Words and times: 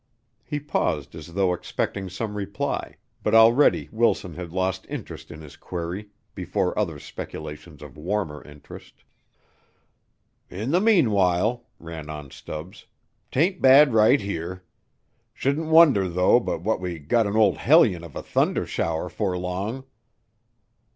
He 0.43 0.59
paused 0.59 1.13
as 1.13 1.35
though 1.35 1.53
expecting 1.53 2.09
some 2.09 2.33
reply, 2.35 2.95
but 3.21 3.35
already 3.35 3.87
Wilson 3.91 4.33
had 4.33 4.51
lost 4.51 4.87
interest 4.89 5.29
in 5.29 5.41
his 5.41 5.55
query 5.55 6.09
before 6.33 6.75
other 6.75 6.97
speculations 6.97 7.83
of 7.83 7.95
warmer 7.97 8.43
interest. 8.43 9.03
"In 10.49 10.71
the 10.71 10.81
meanwhile," 10.81 11.65
ran 11.77 12.09
on 12.09 12.31
Stubbs, 12.31 12.87
"'tain't 13.31 13.61
bad 13.61 13.93
right 13.93 14.19
here. 14.19 14.63
Shouldn't 15.35 15.67
wonder 15.67 16.09
though 16.09 16.39
but 16.39 16.63
what 16.63 16.79
we 16.79 16.97
gut 16.97 17.27
an 17.27 17.35
old 17.35 17.57
hellion 17.57 18.03
of 18.03 18.15
a 18.15 18.23
thunder 18.23 18.65
shower 18.65 19.07
'fore 19.07 19.37
long." 19.37 19.83